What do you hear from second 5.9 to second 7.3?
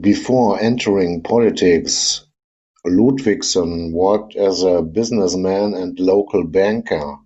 local banker.